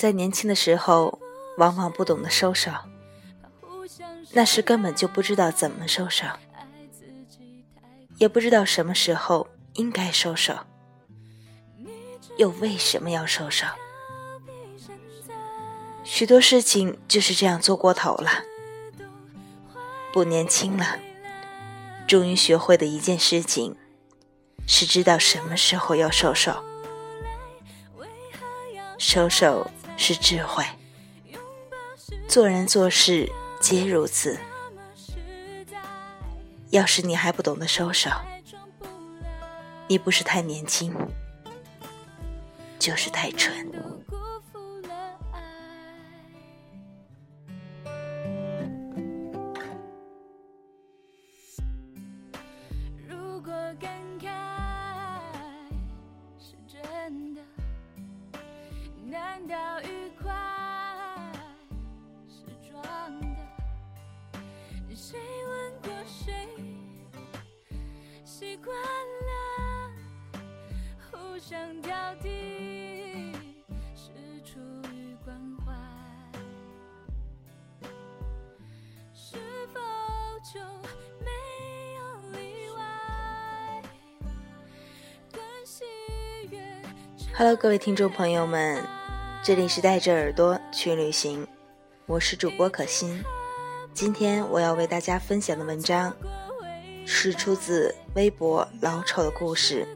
[0.00, 1.18] 在年轻的时候，
[1.58, 2.70] 往往不懂得收手，
[4.32, 6.24] 那时根本就不知道怎么收手，
[8.16, 10.60] 也不知道什么时候应该收手，
[12.38, 13.66] 又为什么要收手？
[16.02, 18.30] 许多事情就是这样做过头了。
[20.14, 20.98] 不年轻了，
[22.06, 23.76] 终于学会的一件事情，
[24.66, 26.64] 是知道什么时候要收手。
[28.96, 29.70] 收手
[30.12, 30.64] 是智慧，
[32.26, 34.36] 做人做事皆如此。
[36.70, 38.10] 要是你还不懂得收手，
[39.86, 40.92] 你不是太年轻，
[42.76, 43.70] 就是太蠢。
[59.08, 59.56] 难道
[65.10, 66.32] 谁问过谁
[68.24, 68.72] 习惯
[69.26, 69.90] 了
[71.10, 73.34] 互相挑剔
[73.92, 74.12] 是
[74.44, 74.60] 出
[74.94, 75.74] 于关怀
[79.12, 79.36] 是
[79.74, 79.80] 否
[80.54, 80.60] 就
[81.18, 81.28] 没
[81.96, 83.82] 有例外
[87.34, 88.80] hello 各位听众朋友们
[89.42, 91.44] 这里是带着耳朵去旅行
[92.06, 93.20] 我是主播可欣
[93.92, 96.14] 今天我要为大家分享的文章
[97.04, 99.86] 是出自微博老丑的故事，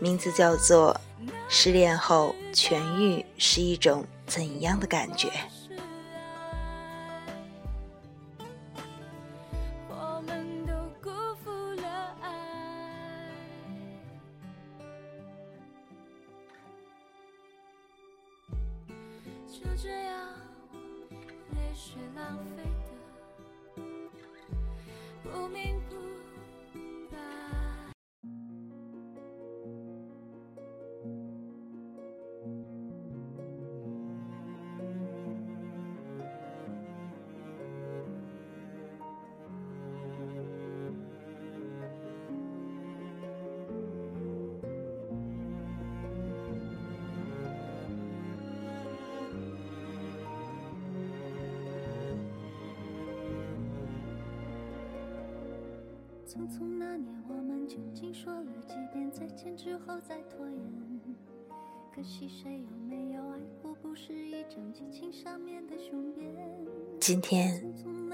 [0.00, 0.98] 名字叫做
[1.48, 5.28] 《失恋后痊愈是一种怎样的感觉》。
[19.46, 20.14] 就这样
[25.34, 25.83] 不明
[56.34, 60.60] 匆匆那年，我们究竟说了几遍再见之后再拖延？
[61.94, 63.72] 可惜谁有没有爱过？
[63.80, 66.28] 不是一张激情上面的雄辩。
[66.98, 67.64] 今天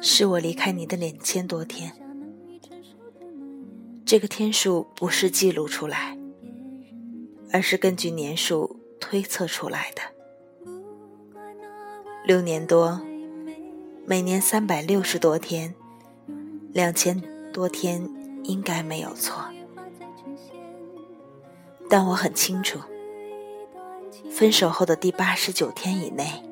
[0.00, 1.92] 是我离开你的两千多天，
[4.06, 6.16] 这个天数不是记录出来，
[7.50, 10.02] 而是根据年数推测出来的。
[12.24, 13.00] 六年多，
[14.06, 15.74] 每年三百六十多天，
[16.72, 17.33] 两千。
[17.54, 18.10] 多天
[18.42, 19.44] 应该没有错，
[21.88, 22.80] 但我很清楚，
[24.28, 26.42] 分手后的第八十九天以内，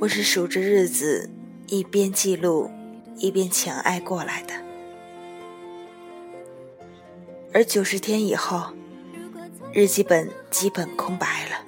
[0.00, 1.30] 我是数着日子，
[1.68, 2.68] 一边记录，
[3.16, 4.54] 一边强爱过来的。
[7.54, 8.72] 而九十天以后，
[9.72, 11.64] 日记本基本空白了，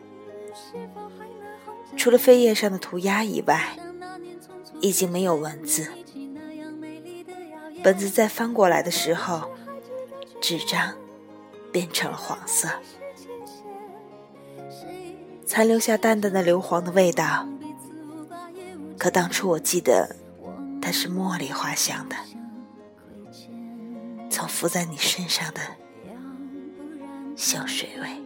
[1.97, 3.79] 除了扉页上的涂鸦以外，
[4.81, 5.87] 已经没有文字。
[7.85, 9.51] 本子再翻过来的时候，
[10.41, 10.95] 纸张
[11.71, 12.67] 变成了黄色，
[15.45, 17.47] 残留下淡淡的硫磺的味道。
[18.97, 20.17] 可当初我记得，
[20.81, 22.17] 它是茉莉花香的，
[24.31, 25.61] 曾浮在你身上的
[27.37, 28.24] 香水味。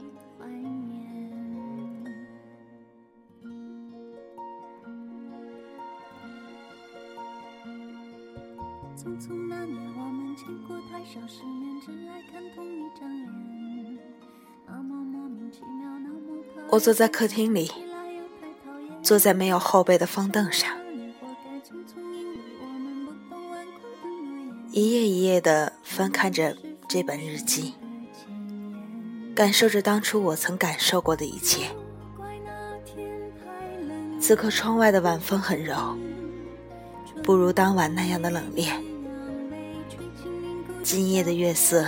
[16.70, 17.70] 我坐在客厅里，
[19.02, 20.76] 坐在没有后背的方凳上，
[24.70, 26.56] 一页一页的翻看着
[26.86, 27.74] 这本日记，
[29.34, 31.70] 感受着当初我曾感受过的一切。
[34.20, 35.96] 此刻窗外的晚风很柔，
[37.28, 38.68] 不如当晚那样的冷冽。
[40.82, 41.86] 今夜的月色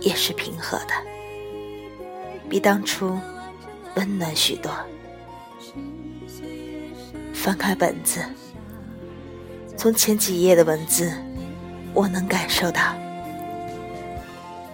[0.00, 0.92] 也是平和的，
[2.46, 3.18] 比当初。
[3.96, 4.70] 温暖许多。
[7.32, 8.22] 翻开本子，
[9.78, 11.10] 从前几页的文字
[11.94, 12.94] 我能感受到，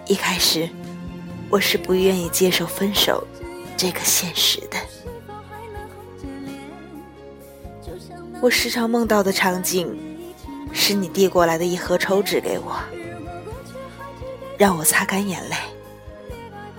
[0.05, 0.69] 一开始
[1.49, 3.25] 我是不愿意接受分手
[3.77, 4.77] 这个现实的。
[8.39, 9.97] 我时常梦到的场景，
[10.71, 12.79] 是你递过来的一盒抽纸给我，
[14.57, 15.55] 让我擦干眼泪，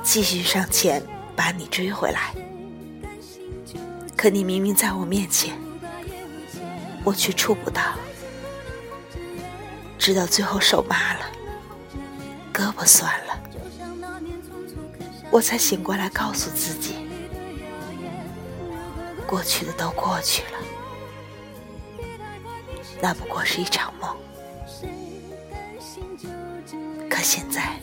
[0.02, 1.02] 继续上前
[1.34, 2.32] 把你追回来。
[4.16, 5.58] 可你明明在我面前，
[7.02, 7.82] 我却触不到。
[9.98, 11.20] 直到最后手麻了，
[12.54, 13.42] 胳膊酸了，
[15.30, 16.94] 我才醒过来，告诉自己，
[19.26, 20.57] 过去的都过去了，
[23.00, 24.16] 那不过是一场梦。
[27.08, 27.78] 可现在，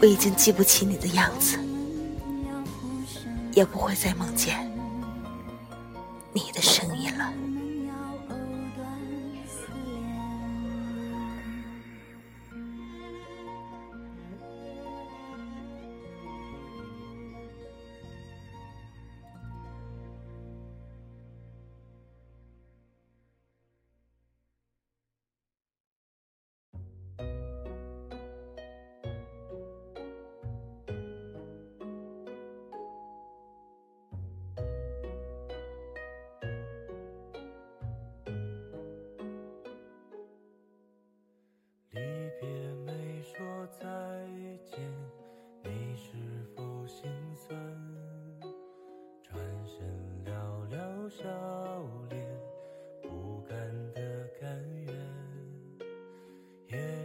[0.00, 1.58] 我已经记不起你的样子，
[3.52, 4.70] 也不会再梦见
[6.32, 7.32] 你的声音了。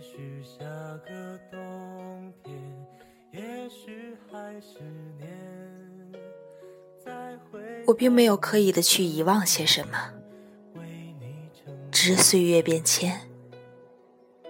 [0.04, 0.66] 许下
[1.08, 2.54] 个冬天，
[3.32, 4.80] 也许还是
[5.18, 5.30] 年
[7.88, 10.12] 我并没有刻意的去遗忘些什么，
[11.90, 13.30] 只是岁月变迁，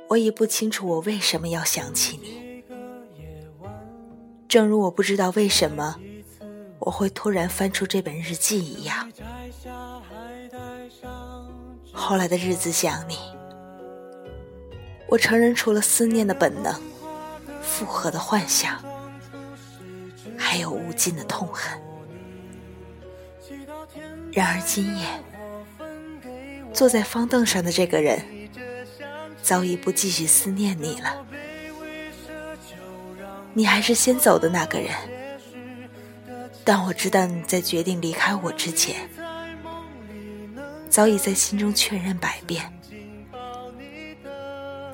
[0.10, 2.64] 我已不清楚我为什么要想起你。
[4.48, 6.00] 正如我不知道为什么
[6.80, 9.12] 我会突然翻出这本日记一样。
[11.92, 13.18] 后来的日子想你，
[15.14, 16.74] 我承认除了思念的本能、
[17.62, 18.84] 复合的幻想，
[20.36, 21.80] 还有无尽的痛恨。
[24.32, 25.06] 然而今夜，
[26.74, 28.26] 坐在方凳上的这个人，
[29.44, 31.24] 早已不继续思念你了。
[33.54, 34.96] 你还是先走的那个人，
[36.64, 39.08] 但我知道你在决定离开我之前，
[40.90, 42.74] 早已在心中确认百遍。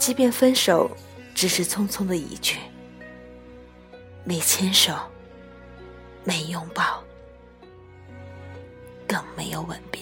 [0.09, 0.89] 即便分手，
[1.35, 2.57] 只是匆匆的一句，
[4.23, 4.91] 没牵手，
[6.23, 7.03] 没拥抱。
[9.07, 10.01] 更没有吻别。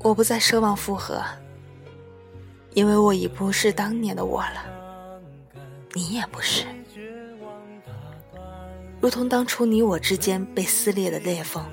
[0.00, 1.22] 我不再奢望复合，
[2.74, 4.64] 因为我已不是当年的我了，
[5.94, 6.64] 你也不是。
[9.00, 11.64] 如同当初你我之间被撕裂的裂缝，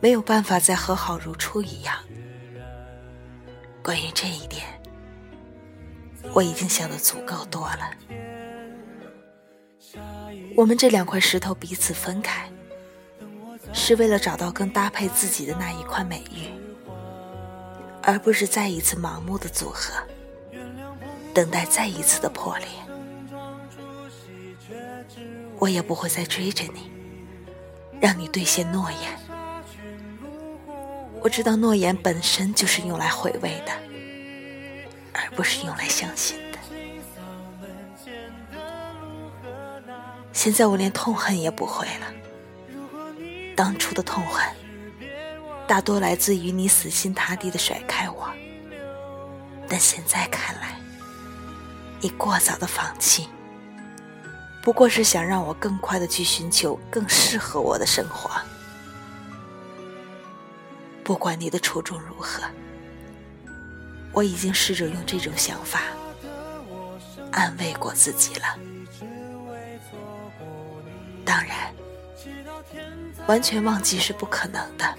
[0.00, 1.96] 没有办法再和好如初一样。
[3.82, 4.62] 关于这一点，
[6.32, 7.90] 我已经想的足够多了。
[10.54, 12.48] 我们这两块石头彼此分开，
[13.72, 16.46] 是为了找到更搭配自己的那一块美玉，
[18.02, 19.94] 而不是再一次盲目的组合，
[21.32, 22.66] 等待再一次的破裂。
[25.58, 26.90] 我也不会再追着你，
[28.00, 29.00] 让你兑现诺言。
[31.20, 33.72] 我知道诺言本身就是用来回味的，
[35.12, 36.58] 而不是用来相信的。
[40.32, 42.12] 现在我连痛恨也不会了。
[43.54, 44.44] 当初的痛恨，
[45.72, 48.30] 大多来自于你死心塌地的甩开我，
[49.66, 50.78] 但现在看来，
[51.98, 53.26] 你过早的放弃。
[54.62, 58.30] 不过是想让我更快的去寻求更适合我的生活。
[61.02, 62.42] 不管你的初衷如何，
[64.12, 65.84] 我已经试着用这种想法
[67.30, 68.58] 安慰过自己了。
[71.24, 71.74] 当然，
[73.26, 74.98] 完全忘记是不可能的。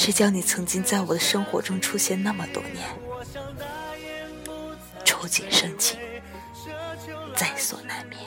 [0.00, 2.88] 谁叫你曾经在我的生活中出现那么多年，
[5.04, 6.00] 触景生情。
[7.36, 8.18] 在所难免，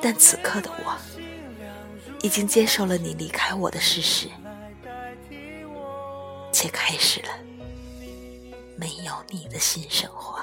[0.00, 0.96] 但此刻的我
[2.22, 4.28] 已经接受了你离开我的事实。
[6.52, 7.30] 且开始了
[8.76, 10.38] 没有你的新生活。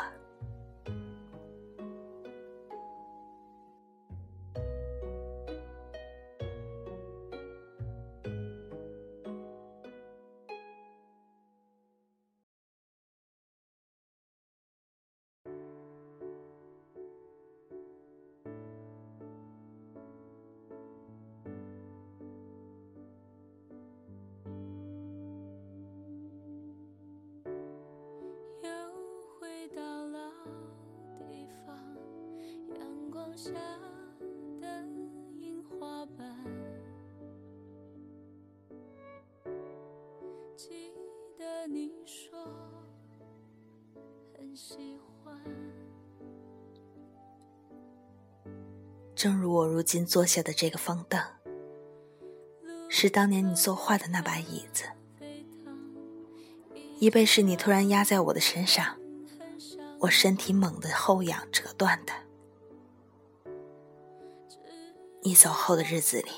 [33.35, 33.49] 下
[34.61, 34.67] 的
[35.39, 36.37] 樱花瓣，
[40.55, 40.93] 记
[41.37, 42.37] 得你说
[44.37, 45.35] 很喜欢。
[49.15, 51.19] 正如我如今坐下的这个方凳，
[52.87, 54.85] 是当年你作画的那把椅子，
[56.99, 58.99] 椅背是你突然压在我的身上，
[60.01, 62.13] 我身体猛地后仰折断的。
[65.25, 66.31] 你走后的日子里，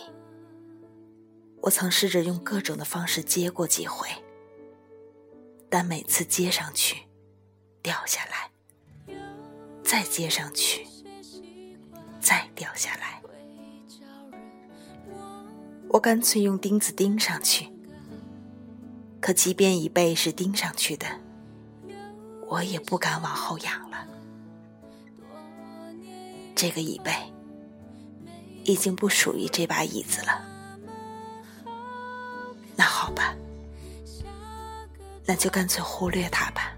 [1.62, 4.08] 我曾试着用各种的方式接过几回，
[5.70, 6.98] 但每次接上去，
[7.82, 9.16] 掉下来，
[9.84, 10.86] 再接上去，
[12.22, 13.20] 再掉下来。
[15.90, 17.68] 我干脆用钉子钉上去，
[19.20, 21.08] 可即便椅背是钉上去的，
[22.48, 24.08] 我也不敢往后仰了。
[26.54, 27.12] 这个椅背。
[28.66, 30.44] 已经不属于这把椅子了。
[32.76, 33.34] 那好吧，
[35.26, 36.74] 那就干脆忽略它吧，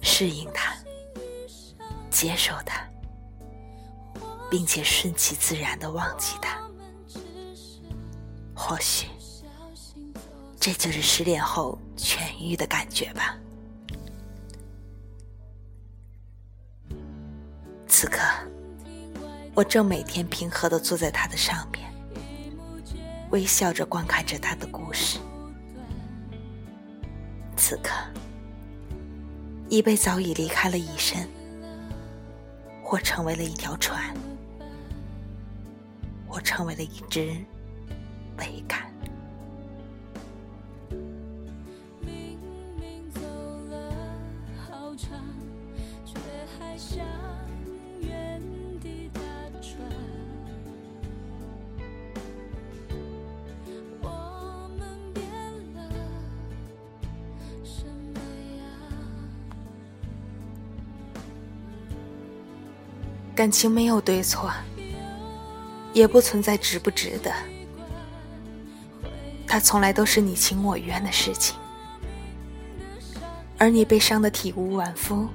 [0.00, 0.74] 适应它，
[2.10, 2.82] 接受它，
[4.50, 6.58] 并且顺其自然的忘记它。
[8.54, 9.06] 或许，
[10.58, 13.38] 这就是失恋后痊愈的感觉吧。
[18.00, 18.20] 此刻，
[19.54, 21.92] 我正每天平和的坐在他的上面，
[23.32, 25.18] 微笑着观看着他的故事。
[27.56, 27.90] 此刻，
[29.68, 31.28] 椅背早已离开了椅身，
[32.84, 34.14] 或成为了一条船，
[36.28, 37.34] 我成为了一只
[38.36, 38.78] 桅杆。
[63.38, 64.52] 感情没有对错，
[65.92, 67.32] 也不存在值不值得，
[69.46, 71.54] 它从来都是你情我愿的事情，
[73.56, 75.28] 而你被伤得体无完肤，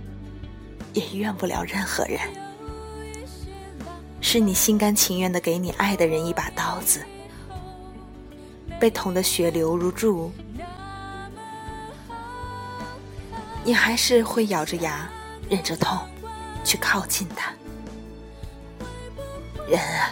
[0.92, 2.20] 也怨不了任何人，
[4.20, 7.02] 是你心甘情愿的给你爱的人一把刀子，
[8.82, 10.30] 被捅得血流如注，
[13.64, 15.10] 你还是会咬着牙，
[15.50, 15.98] 忍着痛，
[16.66, 17.54] 去靠近他。
[19.68, 20.10] 人啊，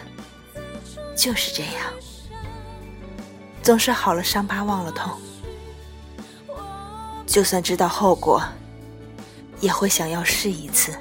[1.16, 1.92] 就是这样，
[3.62, 5.12] 总是好了伤疤忘了痛。
[7.26, 8.44] 就算知道后果，
[9.60, 10.94] 也会想要试一次，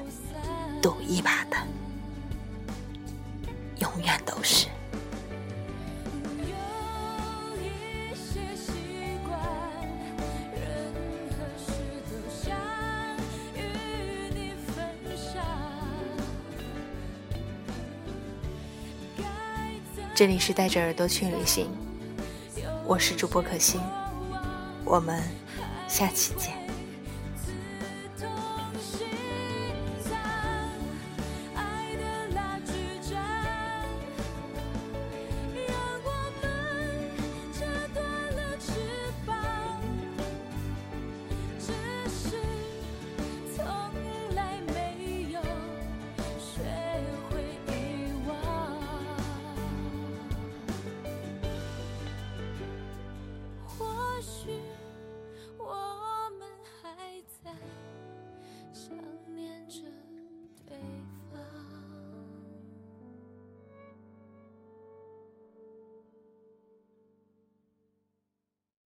[0.81, 1.57] 赌一把的，
[20.21, 21.67] 这里是带着耳朵去旅行，
[22.85, 23.81] 我是主播可心，
[24.85, 25.19] 我们
[25.87, 26.60] 下期见。